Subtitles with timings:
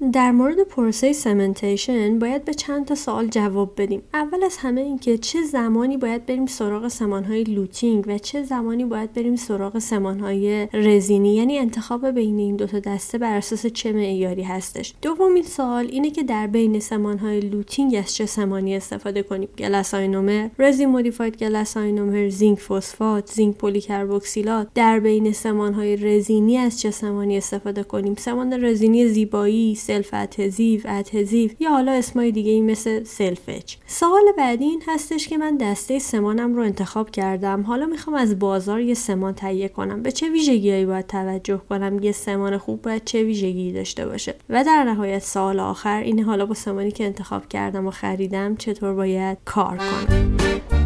[0.00, 4.02] در مورد پروسه cementation باید به چند تا سوال جواب بدیم.
[4.14, 9.12] اول از همه اینکه چه زمانی باید بریم سراغ سمان‌های luting و چه زمانی باید
[9.12, 14.42] بریم سراغ سمان‌های رزینی یعنی انتخاب بین این دو تا دسته بر اساس چه معیاری
[14.42, 14.94] هستش.
[15.02, 20.48] دومین سوال اینه که در بین سمان‌های luting از چه سمانی استفاده کنیم؟ glass ionomer
[20.58, 27.36] resin modified glass ionomer zinc phosphate zinc polycarboxylate در بین سمان‌های رزینی از چه سمانی
[27.36, 33.76] استفاده کنیم؟ سمان رزینی زیبایی self adhesive adhesive یا حالا اسمای دیگه ای مثل self-etch
[33.86, 37.62] سوال بعدی این هستش که من دسته سمانم رو انتخاب کردم.
[37.62, 40.02] حالا می‌خوام از بازار یه سمان تهیه کنم.
[40.02, 44.64] به چه ویژگیهایی باید توجه کنم؟ یه سمان خوب باید چه ویژگی داشته باشه؟ و
[44.64, 49.38] در نهایت سوال آخر این حالا با سمانی که انتخاب کردم و خریدم چطور باید
[49.44, 50.79] کار کنم؟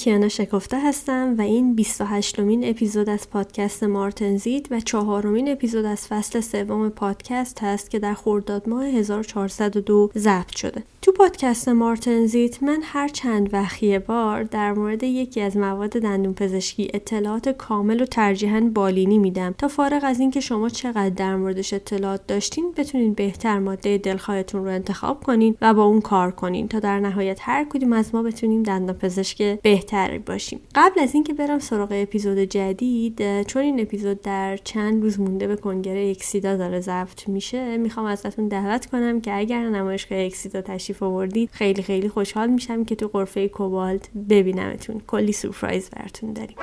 [0.00, 6.06] کیانا شکفته هستم و این 28 مین اپیزود از پادکست مارتنزید و چهارمین اپیزود از
[6.06, 10.82] فصل سوم پادکست هست که در خرداد ماه 1402 ضبط شده.
[11.02, 16.90] تو پادکست مارتنزیت من هر چند وقیه بار در مورد یکی از مواد دندون پزشکی
[16.94, 22.26] اطلاعات کامل و ترجیحاً بالینی میدم تا فارغ از اینکه شما چقدر در موردش اطلاعات
[22.26, 27.00] داشتین بتونین بهتر ماده دلخواهتون رو انتخاب کنین و با اون کار کنین تا در
[27.00, 29.58] نهایت هر کدوم از ما بتونیم دندان پزشک
[29.90, 30.60] بهتری باشیم.
[30.74, 35.56] قبل از اینکه برم سراغ اپیزود جدید چون این اپیزود در چند روز مونده به
[35.56, 41.50] کنگره اکسیدا داره ضبط میشه می‌خوام ازتون دعوت کنم که اگر نمایشگاه اکسیدا تشریف آوردید
[41.52, 45.00] خیلی خیلی خوشحال میشم که تو قرفه کوبالت ببینمتون.
[45.06, 46.56] کلی سورپرایز براتون داریم.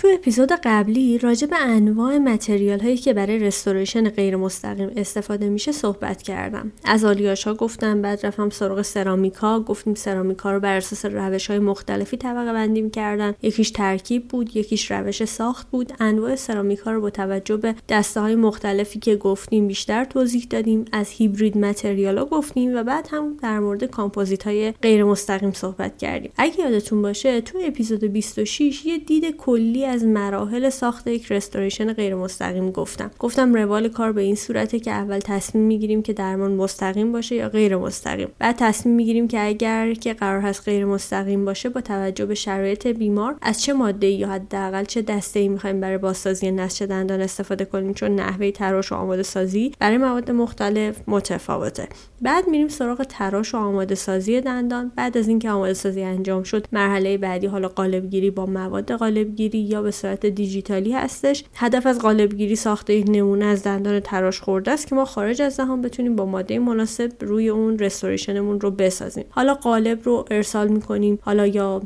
[0.00, 5.72] تو اپیزود قبلی راجع به انواع متریال هایی که برای رستوریشن غیر مستقیم استفاده میشه
[5.72, 6.72] صحبت کردم.
[6.84, 11.58] از آلیاش ها گفتم بعد رفتم سراغ سرامیکا گفتیم سرامیکا رو بر اساس روش های
[11.58, 13.34] مختلفی طبقه بندیم کردن.
[13.42, 15.92] یکیش ترکیب بود یکیش روش ساخت بود.
[16.00, 20.84] انواع سرامیکا رو با توجه به دسته های مختلفی که گفتیم بیشتر توضیح دادیم.
[20.92, 25.98] از هیبرید متریال ها گفتیم و بعد هم در مورد کامپوزیت های غیر مستقیم صحبت
[25.98, 26.32] کردیم.
[26.36, 32.14] اگه یادتون باشه تو اپیزود 26 یه دید کلی از مراحل ساخت یک رستوریشن غیر
[32.14, 33.10] مستقیم گفتم.
[33.18, 37.48] گفتم روال کار به این صورته که اول تصمیم می‌گیریم که درمان مستقیم باشه یا
[37.48, 42.26] غیر مستقیم بعد تصمیم می‌گیریم که اگر که قرار هست غیر مستقیم باشه با توجه
[42.26, 46.84] به شرایط بیمار از چه ماده یا حداقل چه دسته ای می‌خوایم برای بازسازی نسج
[46.84, 51.88] دندان استفاده کنیم؟ چون نحوه تراش و آماده سازی برای مواد مختلف متفاوته.
[52.22, 54.92] بعد میریم سراغ تراش و آماده سازی دندان.
[54.96, 59.79] بعد از اینکه آماده سازی انجام شد مرحله بعدی حالا قالبگیری با مواد قالبگیری یا
[59.82, 61.44] به صورت دیجیتالی هستش.
[61.54, 65.56] هدف از قالبگیری ساخته یک نمونه از دندان تراش خورده است که ما خارج از
[65.56, 69.24] دهان بتونیم با ماده مناسب روی اون رستوریشنمون رو بسازیم.
[69.30, 71.18] حالا قالب رو ارسال می‌کنیم.
[71.22, 71.82] حالا یا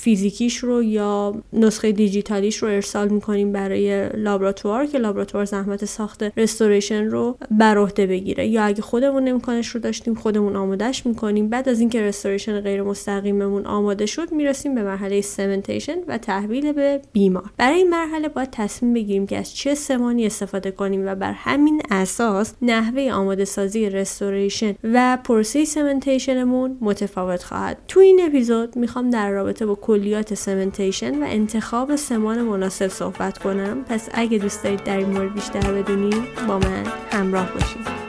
[0.00, 7.04] فیزیکیش رو یا نسخه دیجیتالیش رو ارسال می‌کنیم برای لابراتوار که لابراتوار زحمت ساخت رستوریشن
[7.04, 8.46] رو بر عهده بگیره.
[8.46, 11.48] یا اگه خودمون امکانش رو داشتیم خودمون آمادهش می‌کنیم.
[11.48, 17.00] بعد از اینکه رستوریشن غیر مستقیممون آماده شد می‌رسیم به مرحله سمنتیشن و تحویل به
[17.12, 17.50] بیمار.
[17.56, 21.82] برای این مرحله باید تصمیم بگیریم که از چه سمانی استفاده کنیم و بر همین
[21.90, 27.78] اساس نحوه آماده سازی رستوریشن و پروسه سمنتیشنمون متفاوت خواهد.
[27.88, 33.84] تو این اپیزود می‌خوام در رابطه با کلیات سمنتیشن و انتخاب سمان مناسب صحبت کنم.
[33.84, 38.07] پس اگه دوست دارید در این مورد بیشتر بدونید با من همراه باشید.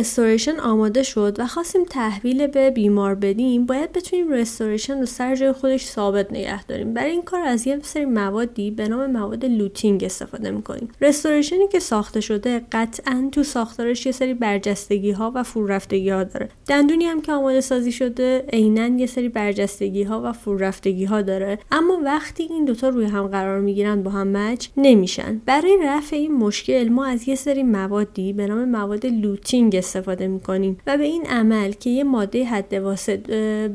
[0.00, 5.52] restoration آماده شد و خواستیم تحویل به بیمار بدیم باید بتونیم restoration رو سر جای
[5.52, 6.94] خودش ثابت نگه داریم.
[6.94, 10.88] برای این کار از یه سری موادی به نام مواد luting استفاده می‌کنیم.
[11.00, 16.24] restoration ی که ساخته شده قطعا تو ساختارش یه سری برجستگی ها و فرورفتگی ها
[16.24, 16.48] داره.
[16.68, 21.58] دندونی هم که آماده سازی شده عینا یه سری برجستگی ها و فرورفتگی ها داره.
[21.72, 25.40] اما وقتی این دوتا روی هم قرار می‌گیرن با هم match نمیشن.
[25.46, 30.78] برای رفع این مشکل ما از یه سری موادی به نام مواد luting استفاده می‌کنیم.
[30.86, 33.30] و به این عمل که یه ماده حد واسط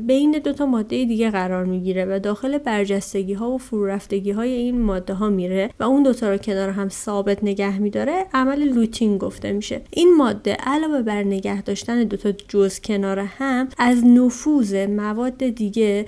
[0.06, 4.80] بین دو تا ماده دیگه قرار می‌گیره و داخل برجستگی ها و فرورفتگی های این
[4.80, 9.52] ماده ها میره و اون دوتا رو کنار هم ثابت نگه میداره عمل لوتینگ گفته
[9.52, 9.80] میشه.
[9.90, 16.06] این ماده علاوه بر نگه داشتن دو تا جزء کنار هم از نفوذ مواد دیگه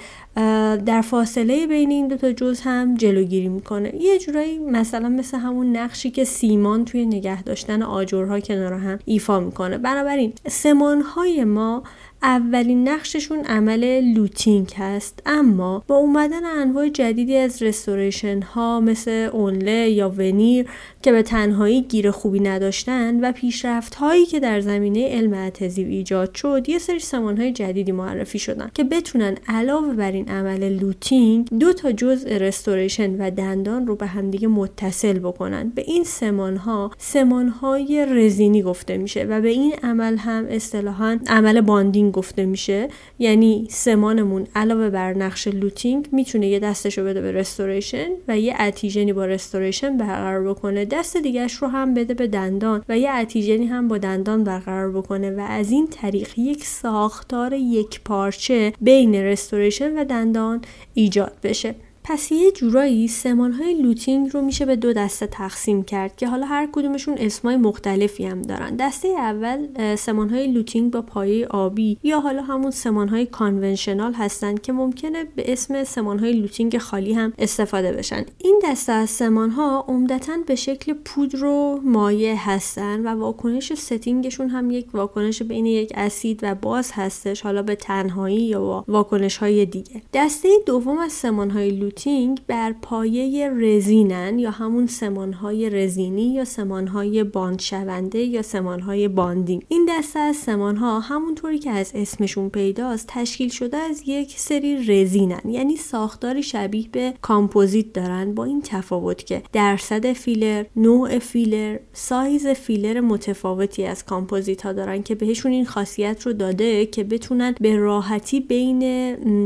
[0.87, 4.03] در فاصله بین این دو تا جزء هم جلوگیری می‌کنه.
[4.03, 9.41] یه جورایی مثلا مثل همون نقشی که سیمان توی نگه داشتن آجرها کنار هم ایفا
[9.41, 9.79] می‌کنه.
[9.99, 11.83] بنابراین سمانهای ما
[12.23, 15.23] اولین نقششون عمل luting هست.
[15.27, 20.67] اما با اومدن انواع جدیدی از restoration ها مثل onlay یا veneer
[21.03, 26.35] که به تنهایی گیر خوبی نداشتن و پیشرفت هایی که در زمینه علم adhesive ایجاد
[26.35, 31.49] شد یه سری سمان های جدیدی معرفی شدن که بتونن علاوه بر این عمل luting
[31.59, 35.69] دو تا جزء restoration و دندان رو به همدیگه متصل بکنن.
[35.69, 41.19] به این سمان ها سمان های رزینی گفته میشه و به این عمل هم اصطلاحا
[41.27, 42.89] عمل bonding گفته میشه
[43.19, 49.07] یعنی سمانمون علاوه بر نقش luting می‌تونه یه دستشو بده به restoration و یه adhesion
[49.07, 50.85] ی با restoration برقرار بکنه.
[50.85, 54.91] دست دیگهش رو هم بده به دندان و یه adhesion ی هم با دندان برقرار
[54.93, 60.61] بکنه و از این طریق یک ساختار یک پارچه بین restoration و دندان
[60.95, 61.75] ایجاد بشه.
[62.09, 66.47] پس یه جورایی سمان های luting رو میشه به دو دسته تقسیم کرد که حالا
[66.47, 68.77] هر کدومشون اسمای مختلفی هم دارن.
[68.77, 69.67] دسته اول
[69.97, 75.25] سمان های luting با پایه آبی یا حالا همون سمان های conventional هستن که ممکنه
[75.25, 78.25] به اسم سمان های luting خالی هم استفاده بشن.
[78.39, 84.22] این دسته از سمان ها عمدتا به شکل پودر و مایع هستن و واکنش setting
[84.22, 89.37] شون هم یک واکنش بین یک اسید و باز هستش حالا به تنهایی یا واکنش
[89.37, 90.03] های دیگه.
[90.15, 96.45] دسته دوم از سمان های luting luting بر پایه رزینن یا همون سمانهای رزینی یا
[96.45, 99.65] سمانهای باند شونده یا سمانهای bonding.
[99.69, 105.41] این دسته از سمانها همونطوری که از اسمشون پیداست تشکیل شده از یک سری رزینن
[105.49, 112.47] یعنی ساختاری شبیه به کامپوزیت دارن با این تفاوت که درصد فیلر نوع فیلر سایز
[112.47, 117.77] فیلر متفاوتی از کامپوزیت ها دارن که بهشون این خاصیت رو داده که بتونن به
[117.77, 118.83] راحتی بین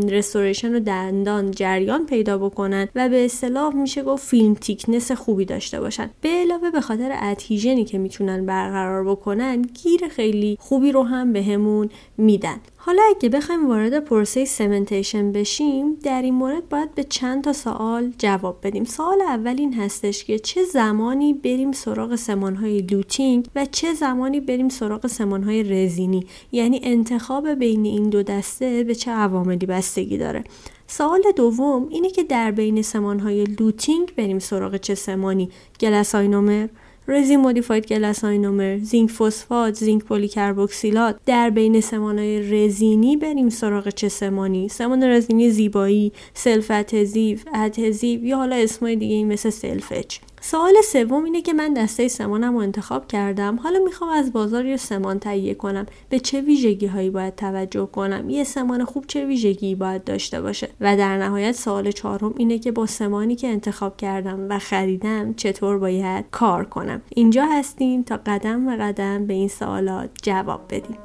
[0.09, 5.81] restoration و دندان جریان پیدا بکنن و به اصطلاح میشه گفت film thickness خوبی داشته
[5.81, 6.11] باشن.
[6.21, 11.33] به علاوه به خاطر adhesion ی که می‌تونن برقرار بکنن گیر خیلی خوبی رو هم
[11.33, 12.61] بهمون به میدن.
[12.77, 18.13] حالا اگه بخوایم وارد پروسه cementation بشیم در این مورد باید به چند تا سوال
[18.19, 18.85] جواب بدیم.
[18.85, 24.69] سوال اول این هستش که چه زمانی بریم سراغ سمانهای luting و چه زمانی بریم
[24.69, 30.45] سراغ سمانهای رزینی؟ یعنی انتخاب بین این دو دسته به چه عواملی بستگی داره؟
[30.95, 35.51] سوال دوم اینه که در بین سمانهای luting بریم سراغ چه سمانی؟
[35.81, 36.69] glass ionomer
[37.09, 44.09] resin modified glass ionomer zinc phosphate zinc polycarboxylate در بین سمانهای رزینی بریم سراغ چه
[44.09, 51.25] سمانی؟ سمان رزینی زیبایی self adhesive adhesive یا حالا اسمای دیگه مثل self-etch سوال سوم
[51.25, 53.57] اینه که من دسته سمانم رو انتخاب کردم.
[53.57, 55.87] حالا می‌خوام از بازار یه سمان تهیه کنم.
[56.09, 60.69] به چه ویژگی هایی باید توجه کنم؟ یه سمان خوب چه ویژگی باید داشته باشه؟
[60.81, 65.79] و در نهایت سوال چهارم اینه که با سمانی که انتخاب کردم و خریدم چطور
[65.79, 70.99] باید کار کنم؟ اینجا هستیم تا قدم و قدم به این سوالات جواب بدیم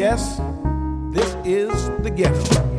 [0.00, 0.40] Yes,
[1.12, 2.69] this is the ghetto.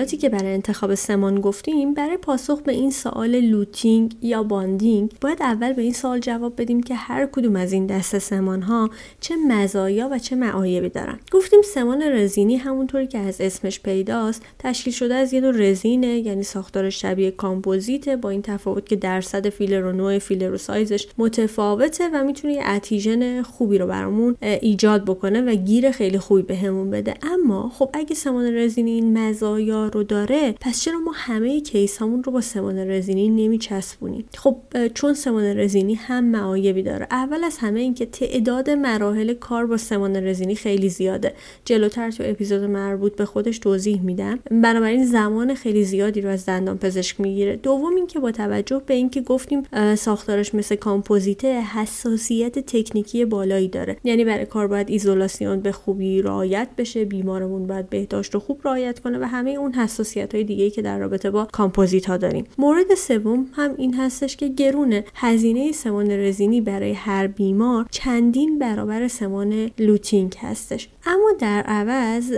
[0.00, 5.42] سوالاتی که برای انتخاب سمان گفتیم برای پاسخ به این سوال luting یا bonding باید
[5.42, 8.90] اول به این سوال جواب بدیم که هر کدوم از این دسته سمان ها
[9.20, 11.18] چه مزایا و چه معایبی دارن.
[11.32, 16.42] گفتیم سمان رزینی همونطوری که از اسمش پیداست تشکیل شده از یه دو رزینه یعنی
[16.42, 22.08] ساختار شبیه کامپوزیت با این تفاوت که درصد فیلر و نوع فیلر و سایزش متفاوته
[22.12, 27.14] و می‌تونه یه adhesion خوبی رو برامون ایجاد بکنه و گیر خیلی خوبی بهمون بده.
[27.22, 32.22] اما خب اگه سمان رزینی این مزایا رو داره پس چرا ما همه case هامون
[32.22, 34.56] رو با سمان رزینی نمیچسبونیم؟ خب
[34.94, 37.06] چون سمان رزینی هم معایبی داره.
[37.10, 41.34] اول از همه اینکه تعداد مراحل کار با سمان رزینی خیلی زیاده.
[41.64, 44.38] جلوتر تو اپیزود مربوط به خودش توضیح میدم.
[44.50, 47.56] بنابراین زمان خیلی زیادی رو از دندان پزشک می‌گیره.
[47.56, 49.62] دوم اینکه با توجه به اینکه گفتیم
[49.94, 53.96] ساختارش مثل کامپوزیته حساسیت تکنیکی بالایی داره.
[54.04, 58.98] یعنی برای کار باید ایزولاسیون به خوبی رعایت بشه بیمارمون باید بهداشت رو خوب رعایت
[58.98, 62.44] کنه و همه اون حساسیت های دیگه که در رابطه با کامپوزیت ها داریم.
[62.58, 69.08] مورد سوم هم این هستش که گرونه هزینه سمان رزینی برای هر بیمار چندین برابر
[69.08, 70.88] سمان luting هستش.
[71.06, 72.32] اما در عوض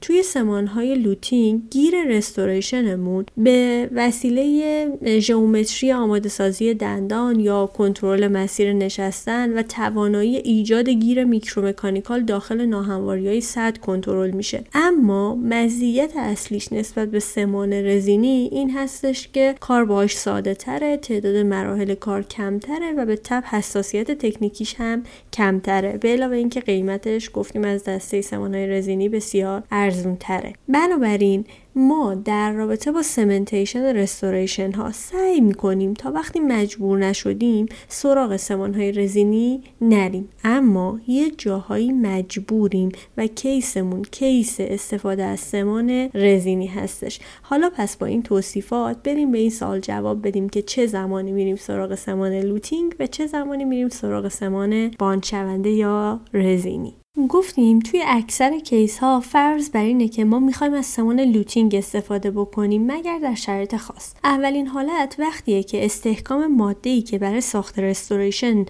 [0.00, 8.28] توی سمان های luting گیر restoration مون به وسیله geometry آماده سازی دندان یا کنترل
[8.28, 14.64] مسیر نشستن و توانایی ایجاد گیر micromechanical داخل ناهمواری های سطح کنترل میشه.
[14.74, 21.36] اما مزیت اصلیش نسبت به سمان رزینی این هستش که کار باش ساده تره تعداد
[21.36, 25.02] مراحل کار کمتره و به تبع حساسیت تکنیکیش هم
[25.32, 25.98] کمتره.
[25.98, 31.44] به علاوه اینکه قیمتش گفتیم از دسته سمان های رزینی بسیار ارزون تره بنابراین
[31.78, 38.74] ما در رابطه با cementation restoration ها سعی می‌کنیم تا وقتی مجبور نشدیم سراغ سمان
[38.74, 40.28] های رزینی نریم.
[40.44, 47.20] اما یه جاهایی مجبوریم و case مون case استفاده از سمان رزینی هستش.
[47.42, 51.56] حالا پس با این توصیفات بریم به این سوال جواب بدیم که چه زمانی میریم
[51.56, 56.94] سراغ سمان luting و چه زمانی میریم سراغ سمان bond یا رزینی.
[57.28, 62.30] گفتیم توی اکثر case ها فرض بر اینه که ما می‌خوایم از سمان luting استفاده
[62.30, 64.14] بکنیم مگر در شرایط خاص.
[64.24, 68.62] اولین حالت وقتیه که استحکام ماده ای که برای ساخت restoration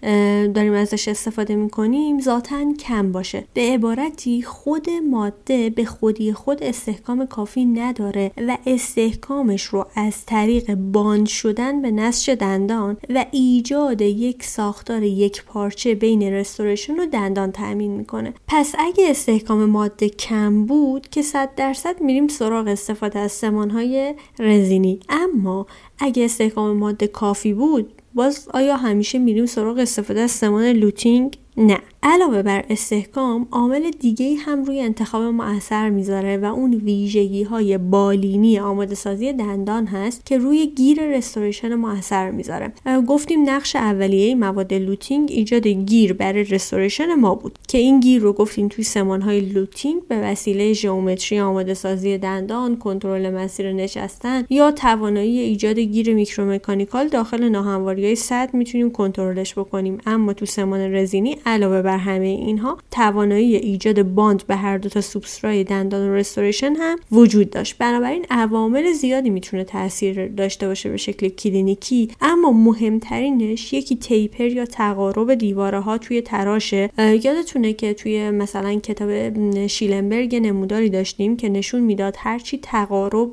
[0.52, 3.44] داریم ازش استفاده می‌کنیم ذاتا کم باشه.
[3.54, 10.74] به عبارتی خود ماده به خودی خود استحکام کافی نداره و استحکامش رو از طریق
[10.74, 17.52] bond شدن به نسج دندان و ایجاد یک ساختار یک پارچه بین restoration و دندان
[17.52, 18.32] تأمین می‌کنه.
[18.48, 25.00] پس اگه استحکام ماده کم بود که صد درصد میریم سراغ استفاده از سمانهای رزینی.
[25.08, 25.66] اما
[25.98, 31.78] اگه استحکام ماده کافی بود باز آیا همیشه میریم سراغ استفاده از سمان luting؟ نه
[32.02, 37.78] علاوه بر استحکام عامل دیگه هم روی انتخاب ما اثر می‌ذاره و اون ویژگی های
[37.78, 42.72] بالینی آماده سازی دندان هست که روی گیر restoration ما اثر می‌ذاره.
[43.08, 48.32] گفتیم نقش اولیه مواد luting ایجاد گیر برای restoration ما بود که این گیر رو
[48.32, 54.70] گفتیم توی سمان های luting به وسیله geometry آماده سازی دندان کنترل مسیر نشستن یا
[54.70, 59.98] توانایی ایجاد گیر micromechanical داخل ناهمواری های سطح می‌تونیم کنترلش بکنیم.
[60.06, 65.00] اما تو سمان رزینی علاوه بر همه اینها توانایی ایجاد bond به هر دو تا
[65.00, 67.78] سوبسترای دندان و رستوریشن هم وجود داشت.
[67.78, 74.64] بنابراین عوامل زیادی می‌تونه تاثیر داشته باشه به شکل کلینیکی اما مهمترینش یکی تیپر یا
[74.66, 81.80] تقارب دیواره ها توی تراشه یادتونه که توی مثلا کتاب شیلنبرگ نموداری داشتیم که نشون
[81.80, 83.30] می‌داد هرچی تقارب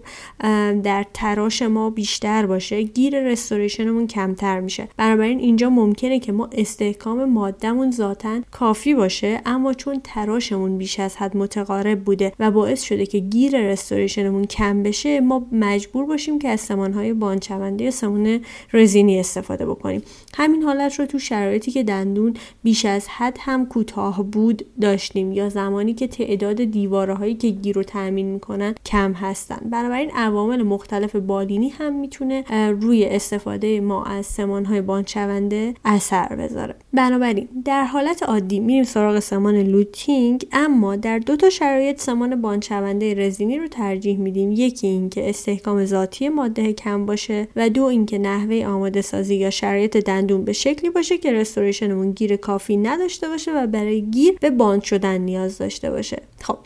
[0.84, 4.88] در تراش ما بیشتر باشه گیر رستوریشنمون کمتر میشه.
[4.98, 11.16] بنابراین اینجا ممکنه که ما استحکام مادهمون ذاتا کافی باشه اما چون تراشمون بیش از
[11.18, 16.50] حد متقارب بوده و باعث شده که گیر رستوریشنمون کم بشه ما مجبور باشیم که
[16.50, 18.40] از سمانهای بانچونده یا سمون
[18.74, 20.02] رزینی استفاده بکنیم.
[20.36, 25.50] همین حالت رو تو شرایطی که دندون بیش از حد هم کوتاه بود داشتیم یا
[25.50, 29.70] زمانی که تعداد دیواره هایی که گیر رو تامین می‌کنن کم هستن.
[29.72, 32.44] بنابراین عوامل مختلف بالینی هم می‌تونه
[32.82, 36.75] روی استفاده ما از سمانهای bond شونده اثر بذاره.
[36.94, 42.70] بنابراین در حالت عادی میریم سراغ سمان luting اما در دو تا شرایط سمان bond
[42.70, 44.52] شونده رزینی رو ترجیح میدیم.
[44.52, 49.98] یکی اینکه استحکام ذاتی ماده کم باشه و دو اینکه نحوه آماده سازی یا شرایط
[49.98, 54.50] دندون به شکلی باشه که restoration مون گیر کافی نداشته باشه و برای گیر به
[54.50, 56.22] bond شدن نیاز داشته باشه.
[56.42, 56.58] خب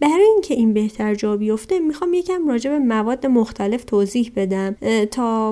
[0.00, 4.76] برای اینکه این بهتر جا بیفته می‌خوام یکم راجع به مواد مختلف توضیح بدم.
[5.10, 5.50] تا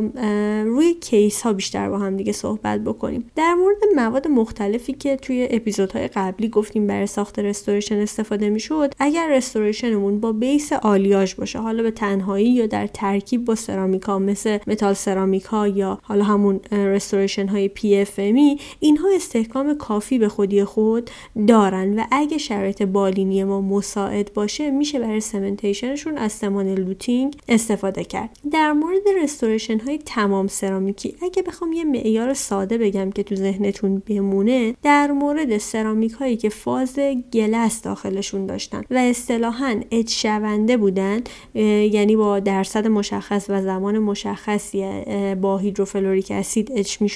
[0.65, 3.31] روی case ها بیشتر با هم دیگه صحبت بکنیم.
[3.37, 9.29] در مورد مواد مختلفی که توی اپیزودهای قبلی گفتیم برای ساخت restoration استفاده می‌شد اگر
[9.31, 14.59] restoration مون با base آلیاژ باشه حالا به تنهایی یا در ترکیب با سرامیکا مثل
[14.67, 21.11] متال سرامیکا یا حالا همون restoration های PFM اینها استحکام کافی به خودی خود
[21.47, 27.37] دارن و اگه شرایط بالینی ما مساعد باشه میشه برای cementation شون از سمان luting
[27.49, 28.31] استفاده کرد.
[28.53, 34.03] در مورد restoration های تمام سرامیکی اگه بخوام یه معیار ساده بگم که تو ذهنتون
[34.07, 36.99] بمونه در مورد سرامیک هایی که فاز
[37.33, 41.21] glass داخلشون داشتن و اصطلاحا etch شونده بودن
[41.55, 45.05] یعنی با درصد مشخص و زمان مشخصی
[45.41, 47.09] با hydrofluoric acid etch می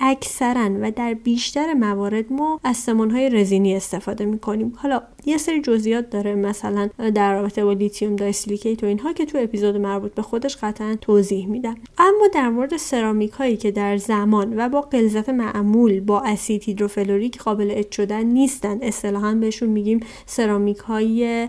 [0.00, 5.36] اکثرا و در بیشتر موارد ما از سمان های رزینی استفاده می کنیم حالا یه
[5.36, 10.14] سری جزئیات داره مثلا در رابطه با lithium disilicate و اینها که تو اپیزود مربوط
[10.14, 11.74] به خودش قطعا توضیح میدم.
[11.98, 17.38] اما در مورد سرامیک هایی که در زمان و با غلظت معمول با اسید هیدروفلوریک
[17.38, 21.48] قابل etch شدن نیستن اصطلاحا بهشون میگیم سرامیک های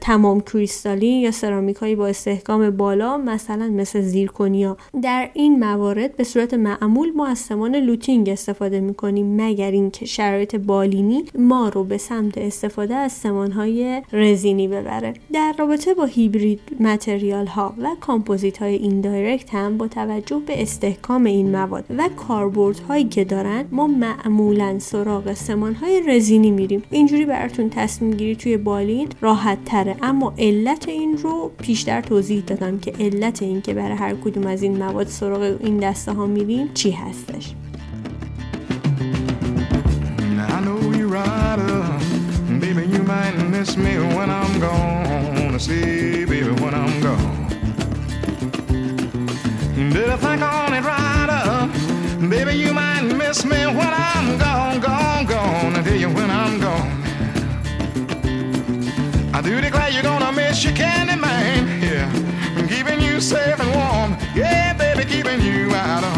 [0.00, 4.76] تمام crystalline یا سرامیک های با استحکام بالا مثلا مثل zirconia.
[5.02, 10.56] در این موارد به صورت معمول ما از سمان luting استفاده می‌کنیم مگر اینکه شرایط
[10.56, 15.14] بالینی ما رو به سمت استفاده از سمان های رزینی ببره.
[15.32, 21.24] در رابطه با hybrid material ها و کامپوزیت های indirect هم با توجه به استحکام
[21.24, 26.82] این مواد و کاربورد هایی که دارن ما معمولا سراغ سمان های رزینی میریم.
[26.90, 29.96] اینجوری براتون تصمیم گیری توی بالین راحت تره.
[30.02, 34.62] اما علت این رو پیشتر توضیح دادم که علت این که برای هر کدوم از
[34.62, 36.90] این مواد سراغ این دسته ها میریم چی
[37.23, 37.53] هستش
[49.93, 51.69] Did I think on it right up?
[52.29, 55.75] Baby, you might miss me when I'm gone, gone, gone.
[55.75, 56.91] I tell you when I'm gone.
[59.33, 61.81] I do declare you're gonna miss your candy man.
[61.81, 62.11] Yeah,
[62.57, 64.17] I'm keeping you safe and warm.
[64.35, 66.12] Yeah, baby, keeping you out of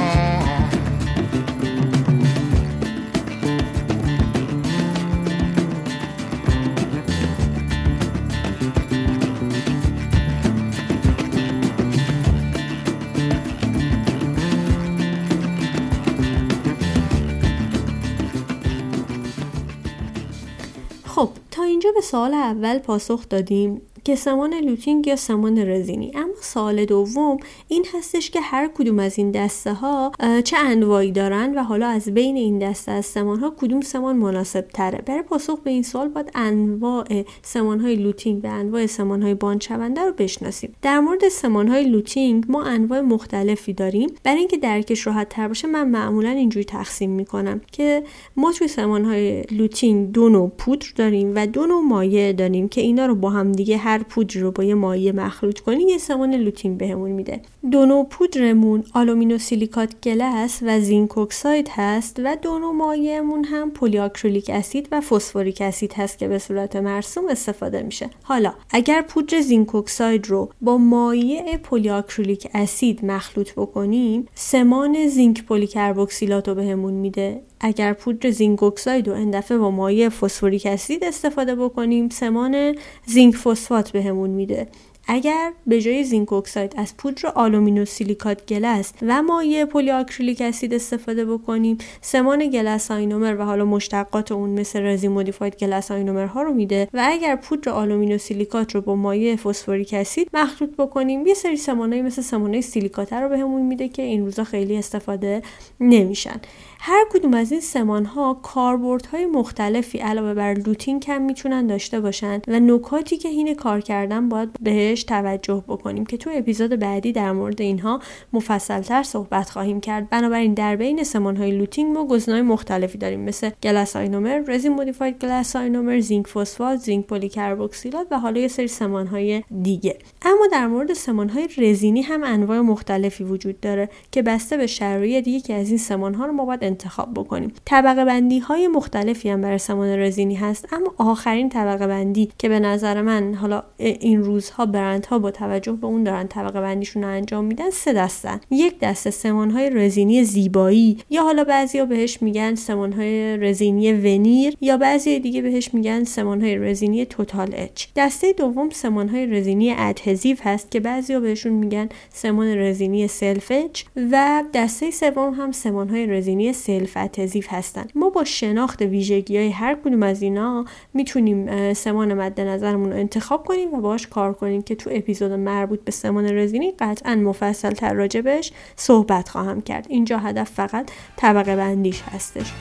[21.66, 23.82] اینجا به سوال اول پاسخ دادیم.
[24.06, 26.12] که سمان luting یا سمان رزینی.
[26.14, 27.36] اما سوال دوم
[27.68, 30.12] این هستش که هر کدوم از این دسته ها
[30.44, 34.68] چه انواعی دارن و حالا از بین این دسته از سمان ها کدوم سمان مناسب
[34.68, 37.04] تره برای پاسخ به این سوال باید انواع
[37.42, 40.72] سمان های luting و انواع سمان های bond شونده رو بشناسیم.
[40.82, 44.10] در مورد سمان های luting ما انواع مختلفی داریم.
[44.24, 48.02] برای اینکه درکش راحت تر باشه من معمولا اینجوری تقسیم می‌کنم که
[48.36, 52.80] ما توی سمان های luting دو نوع پودر داریم و دو نوع مایع داریم که
[52.80, 56.34] اینا رو با هم دیگه هر پودر رو با یه مایع مخلوط کنیم یه سمان
[56.34, 57.40] luting بهمون میده.
[57.70, 64.50] دو نوع پودرمون aluminosilicate glass و zinc oxide هست و دو نوع مایعمون هم polyacrylic
[64.50, 68.10] acid و phosphoric acid هست که به صورت مرسوم استفاده میشه.
[68.22, 76.48] حالا اگر پودر zinc oxide رو با مایع polyacrylic acid مخلوط بکنیم سمان zinc polycarboxylate
[76.48, 77.42] رو بهمون میده.
[77.60, 82.74] اگر پودر zinc oxide رو اندفعه با مایع phosphoric acid استفاده بکنیم سمان
[83.06, 84.68] zinc phosphate بهمون میده.
[85.08, 91.78] اگر به جای zinc oxide از پودر aluminosilicate glass و مایع polyacrylic acid استفاده بکنیم
[92.00, 96.88] سمان glass ionomer و حالا مشتقات اون مثل resin modified glass ionomer ها رو میده
[96.94, 102.22] و اگر پودر aluminosilicate رو با مایع phosphoric acid مخلوط بکنیم یه سری سمانایی مثل
[102.22, 105.42] سمانای سیلیکات رو بهمون میده که این روزا خیلی استفاده
[105.80, 106.40] نمیشن.
[106.80, 112.00] هر کدوم از این سمان ها کاربرد های مختلفی علاوه بر luting هم می‌تونن داشته
[112.00, 117.12] باشن و نکاتی که حین کار کردن باید بهش توجه بکنیم که تو اپیزود بعدی
[117.12, 118.00] در مورد اینها
[118.32, 120.10] مفصلتر صحبت خواهیم کرد.
[120.10, 125.18] بنابراین در بین سمان های luting ما گزینه‌های مختلفی داریم مثل glass ionomer، resin modified
[125.18, 129.98] glass ionomer، zinc phosphate، zinc polycarboxylate و حالا یه سری سمان های دیگه.
[130.22, 135.28] اما در مورد سمان های رزینی هم انواع مختلفی وجود داره که بسته به شرایط
[135.28, 137.52] یکی از این سمان ها رو ما باید انتخاب بکنیم.
[137.64, 142.60] طبقه بندی های مختلفی هم برای سمان رزینی هست اما آخرین طبقه بندی که به
[142.60, 147.44] نظر من حالا این روزها برندها با توجه به اون دارن طبقه بندیشون رو انجام
[147.44, 152.92] میدن سه دستن یک دسته سمان های رزینی زیبایی یا حالا بعضیا بهش میگن سمان
[152.92, 157.86] های رزینی veneer یا بعضی دیگه بهش میگن سمان های رزینی total etch.
[157.96, 163.84] دسته دوم سمان های رزینی adhesive هست که بعضیا بهشون میگن سمان رزینی self etch
[164.12, 167.86] و دسته سوم هم سمان های رزینی self adhesive هستن.
[167.94, 170.64] ما با شناخت ویژگی های هر کدوم از اینا
[170.94, 175.80] می‌تونیم سمان مد نظرمون رو انتخاب کنیم و باش کار کنیم که تو اپیزود مربوط
[175.80, 179.86] به سمان رزینی قطعا مفصل تر راجبش صحبت خواهم کرد.
[179.88, 182.52] اینجا هدف فقط طبقه بندیش هستش.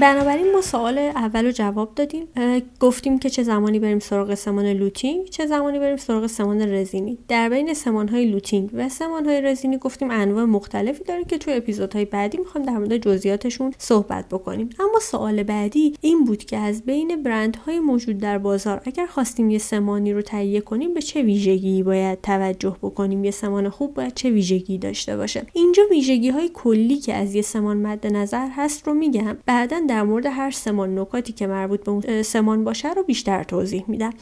[0.00, 2.28] بنابراین ما سوال اول رو جواب دادیم.
[2.80, 7.18] گفتیم که چه زمانی بریم سراغ سمان luting چه زمانی بریم سراغ سمان رزینی.
[7.28, 11.50] در بین سمان های luting و سمان های رزینی گفتیم انواع مختلفی داره که تو
[11.54, 14.68] اپیزودهای بعدی می‌خوایم در مورد جزئیاتشون صحبت بکنیم.
[14.78, 19.58] اما سوال بعدی این بود که از بین برندهای موجود در بازار اگر خواستیم یه
[19.58, 24.30] سمانی رو تهیه کنیم به چه ویژگی باید توجه بکنیم؟ یه سمان خوب باید چه
[24.30, 28.94] ویژگی داشته باشه؟ اینجا ویژگی های کلی که از یه سمان مد نظر هست رو
[28.94, 29.36] میگم.
[29.46, 33.84] بعدا در مورد هر سمان نکاتی که مربوط به اون سمان باشه رو بیشتر توضیح
[33.88, 34.12] میدم.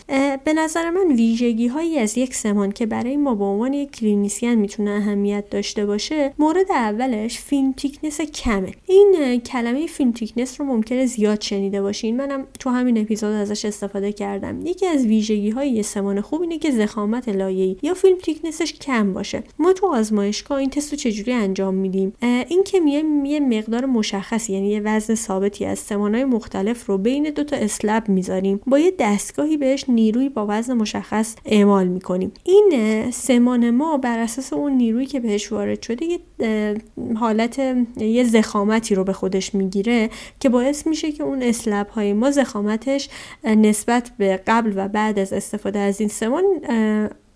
[0.45, 4.55] به نظر من ویژگی هایی از یک سمان که برای ما به عنوان یک کلینیسیان
[4.55, 8.73] می‌تونه اهمیت داشته باشه مورد اولش فیلم تیکنس کمه.
[8.87, 12.17] این کلمه فیلم تیکنس رو ممکنه زیاد شنیده باشین.
[12.17, 14.67] منم تو همین اپیزود ازش استفاده کردم.
[14.67, 19.43] یکی از ویژگی های سمان خوب اینه که زخامت لایه‌ای یا فیلم تیکنسش کم باشه.
[19.59, 22.81] ما تو آزمایشگاه این تست رو چجوری انجام میدیم؟ این که
[23.25, 28.09] یه مقدار مشخصی یعنی یه وزن ثابت از سمانهای مختلف رو بین دو تا اسلب
[28.09, 28.61] می‌ذاریم.
[28.67, 32.33] با یه دستگاهی بهش نیروی با وزن مشخص اعمال می‌کنیم.
[32.45, 36.19] این سمان ما بر اساس اون نیرویی که بهش وارد شده یه
[37.17, 37.59] حالت
[37.97, 43.09] یه زخامتی رو به خودش می‌گیره که باعث میشه که اون اسلب های ما زخامتش
[43.45, 46.45] نسبت به قبل و بعد از استفاده از این سمان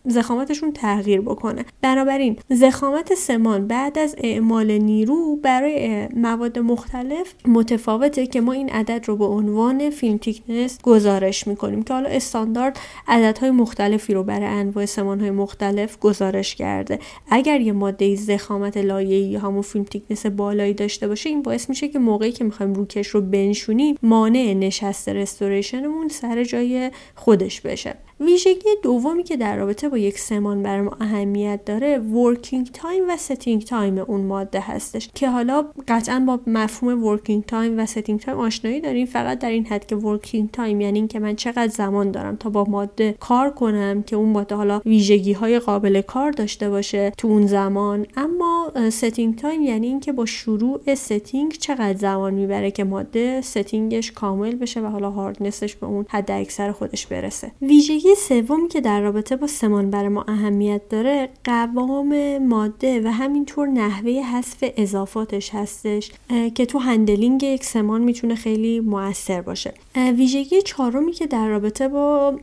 [0.04, 1.64] زخامتشون تغییر بکنه.
[1.82, 9.04] بنابراین زخامت سمان بعد از اعمال نیرو برای مواد مختلف متفاوته که ما این عدد
[9.06, 14.86] رو به عنوان فیلم تیکنس گزارش می‌کنیم که حالا استاندارد عددهای مختلفی رو برای انواع
[14.86, 16.98] سمانهای مختلف گزارش کرده.
[17.30, 21.98] اگر یه ماده ضخامت لایه‌ای همون film thickness بالایی داشته باشه این باعث میشه که
[21.98, 27.94] موقعی که می‌خوایم روکش رو بنشونیم مانع نشست restoration مون سر جای خودش بشه.
[28.20, 33.16] ویژگی دومی که در رابطه با یک سمان برای ما اهمیت داره working time و
[33.16, 38.38] setting time اون ماده هستش که حالا قطعا با مفهوم working time و setting time
[38.38, 39.06] آشنایی داریم.
[39.06, 42.64] فقط در این حد که working time یعنی اینکه من چقدر زمان دارم تا با
[42.64, 47.46] ماده کار کنم که اون ماده حالا ویژگی های قابل کار داشته باشه تو اون
[47.46, 48.06] زمان.
[48.16, 54.12] اما setting time یعنی اینکه با شروع setting چقدر زمان می‌بره که ماده setting ش
[54.12, 57.52] کامل بشه و حالا hardness ش به اون حد اکثر خودش برسه.
[57.62, 63.68] ویژگی سومی که در رابطه با سمان برای ما اهمیت داره قوام ماده و همینطور
[63.68, 66.12] نحوه حذف اضافاتش هستش
[66.54, 69.74] که تو هندلینگ یک سمان می‌تونه خیلی موثر باشه.
[70.16, 72.34] ویژگی چهارمی که در رابطه با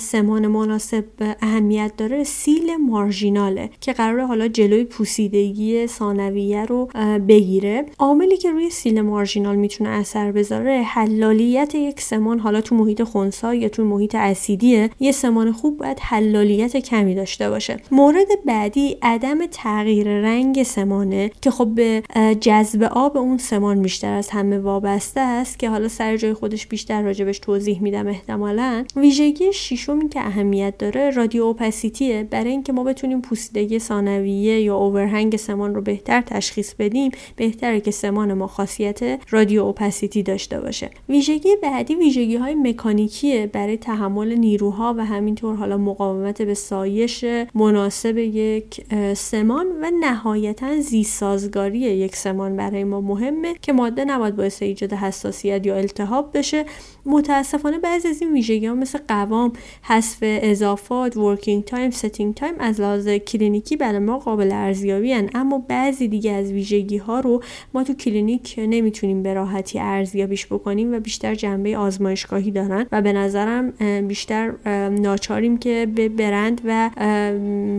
[0.00, 1.04] سمان مناسب
[1.42, 6.88] اهمیت داره سیل مارژیناله که قراره حالا جلوی پوسیدگی ثانویه رو
[7.28, 7.86] بگیره.
[7.98, 13.54] عاملی که روی سیل مارژینال می‌تونه اثر بذاره حلالیت یک سمان حالا تو محیط خونسا
[13.54, 17.76] یا تو محیط اسیدیه یه سمان خوب باید حلالیت کمی داشته باشه.
[17.90, 22.02] مورد بعدی عدم تغییر رنگ سمانه که خب به
[22.40, 27.02] جذب آب اون سمان بیشتر از همه وابسته است که حالا سر جای خودش بیشتر
[27.02, 28.84] راجبش توضیح میدم احتمالا.
[28.96, 35.36] ویژگی شیشمی که اهمیت داره رادیو اوپاسیتیه برای اینکه ما بتونیم پوسیدگی ثانویه یا اوورهنگ
[35.36, 40.90] سمان رو بهتر تشخیص بدیم بهتره که سمان ما خاصیت رادیو اوپاسیتی داشته باشه.
[41.08, 47.24] ویژگی بعدی ویژگی های مکانیکیه برای تحمل نیروها و همینطور حالا مقاومت به سایش
[47.54, 54.62] مناسب یک سمان و نهایتا زیسازگاری یک سمان برای ما مهمه که ماده نباید باعث
[54.62, 56.64] ایجاد حساسیت یا التهاب بشه.
[57.06, 62.80] متاسفانه بعضی از این ویژگی ها مثل قوام حذف اضافات working time setting time از
[62.80, 65.30] لحاظ کلینیکی برای ما قابل ارزیابی هن.
[65.34, 67.42] اما بعضی دیگه از ویژگی ها رو
[67.74, 73.12] ما تو کلینیک نمی‌تونیم به راحتی ارزیابیش بکنیم و بیشتر جنبه آزمایشگاهی دارن و به
[73.12, 74.52] نظرم بیشتر
[74.88, 76.90] ناچاریم که به برند و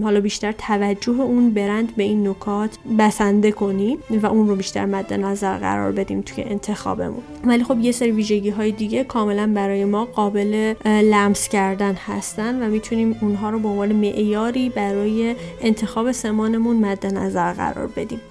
[0.04, 5.14] حالا بیشتر توجه اون برند به این نکات بسنده کنیم و اون رو بیشتر مد
[5.14, 10.06] نظر قرار بدیم توی انتخابمون ولی خب یه سری ویژگی های دیگه کاملا برای ما
[10.06, 17.06] قابل لمس کردن هستن و می‌تونیم اونها رو به عنوان معیاری برای انتخاب سمانمون مد
[17.06, 18.22] نظر قرار بدیم.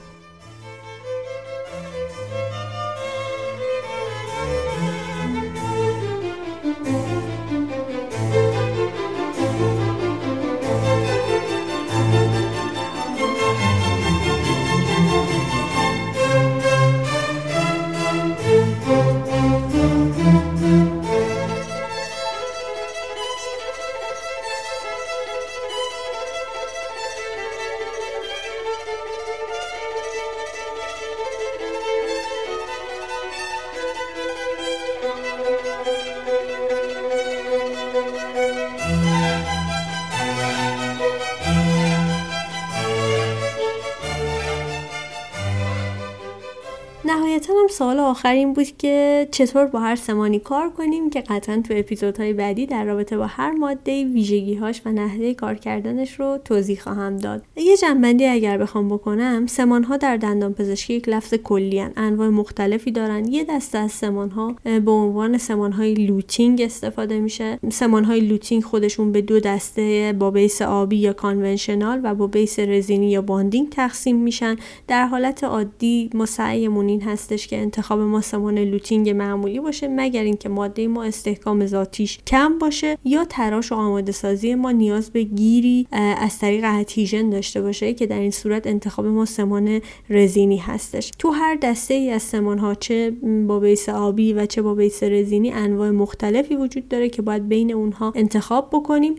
[48.11, 52.67] آخر این بود که چطور با هر سمانی کار کنیم که قطعا تو اپیزودهای بعدی
[52.67, 57.43] در رابطه با هر ماده ویژگیهاش و نحوه کار کردنش رو توضیح خواهم داد.
[57.57, 63.33] یه جمع‌بندی اگر بخوام بکنم سمانها در دندان پزشکی یک لفظ کلی انواع مختلفی دارن.
[63.33, 67.59] یه دسته از سمانها به عنوان سمانهای luting استفاده میشه.
[67.73, 73.11] سمانهای luting خودشون به دو دسته با base آبی یا conventional و با base رزینی
[73.11, 74.57] یا bonding تقسیم میشن.
[74.89, 80.49] در حالت عادی سعیمون این هستش که انتخاب ما سمان luting معمولی باشه مگر اینکه
[80.49, 85.87] ماده ما استحکام ذاتیش کم باشه یا تراش و آماده سازی ما نیاز به گیری
[85.93, 91.13] از طریق adhesion داشته باشه که در این صورت انتخاب ما سمان رزینی هستش.
[91.19, 93.11] تو هر دسته ای از سمان ها چه
[93.47, 97.73] با base آبی و چه با base رزینی انواع مختلفی وجود داره که باید بین
[97.73, 99.15] اونها انتخاب بکنیم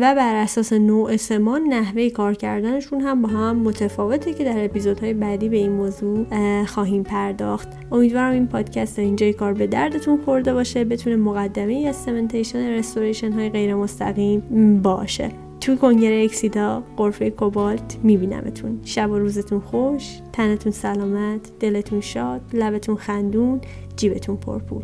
[0.00, 5.14] و بر اساس نوع سمان نحوه کار کردنشون هم با هم متفاوته که در اپیزودهای
[5.14, 6.26] بعدی به این موضوع
[6.64, 7.68] خواهیم پرداخت.
[8.12, 13.50] امیدوارم این پادکست تا اینجای کار به دردتون خورده باشه بتونه مقدمه سمنتیشن رستوریشن های
[13.50, 15.30] غیر مستقیم باشه.
[15.60, 18.80] توی کنگره اکسیدا قرفه کوبالت میبینمتون.
[18.84, 23.60] شب و روزتون خوش تنتون سلامت دلتون شاد لبتون خندون
[23.96, 24.82] جیبتون پرپول.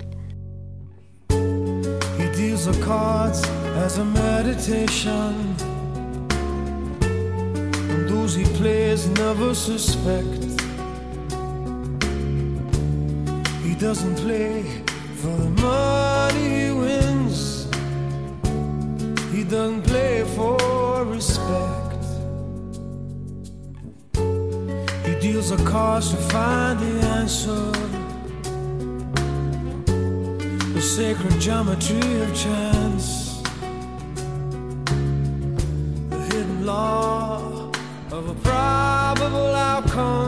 [13.78, 14.64] Doesn't play
[15.14, 17.64] for the money he wins.
[19.32, 22.04] He doesn't play for respect.
[25.06, 27.70] He deals a cards to find the answer.
[30.74, 33.40] The sacred geometry of chance.
[36.10, 37.70] The hidden law
[38.10, 40.27] of a probable outcome.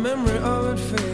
[0.00, 1.09] Memory of it fades.